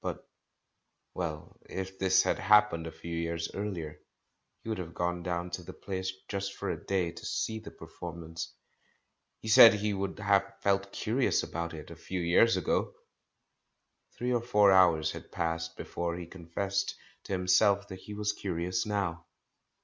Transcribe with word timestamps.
But— 0.03 0.27
well, 1.13 1.57
if 1.69 1.99
this 1.99 2.23
had 2.23 2.39
happened 2.39 2.87
a 2.87 2.91
few 2.91 3.15
years 3.15 3.53
earlier, 3.53 4.01
he 4.63 4.67
would 4.69 4.79
have 4.79 4.95
gone 4.95 5.21
down 5.21 5.51
to 5.51 5.61
the 5.63 5.73
place, 5.73 6.11
just 6.27 6.55
for 6.55 6.71
a 6.71 6.83
day, 6.87 7.11
to 7.11 7.23
see 7.23 7.59
the 7.59 7.69
performance. 7.69 8.51
He 9.41 9.47
said 9.47 9.75
he 9.75 9.93
would 9.93 10.17
have 10.17 10.55
felt 10.61 10.91
curious 10.91 11.43
about 11.43 11.75
it— 11.75 11.91
a 11.91 11.95
few 11.95 12.19
years 12.19 12.57
ago! 12.57 12.95
Three 14.17 14.33
or 14.33 14.41
four 14.41 14.71
hours 14.71 15.11
had 15.11 15.31
passed 15.31 15.77
before 15.77 16.17
he 16.17 16.25
con 16.25 16.47
fessed 16.47 16.95
to 17.25 17.33
himself 17.33 17.87
that 17.89 17.99
he 17.99 18.15
was 18.15 18.33
curious 18.33 18.87
now. 18.87 19.27